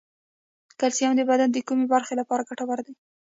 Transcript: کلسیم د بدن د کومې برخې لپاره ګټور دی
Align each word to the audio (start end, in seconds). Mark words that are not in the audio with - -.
کلسیم 0.79 1.11
د 1.15 1.21
بدن 1.29 1.49
د 1.51 1.57
کومې 1.67 1.85
برخې 1.93 2.13
لپاره 2.21 2.47
ګټور 2.49 2.79
دی 2.87 2.93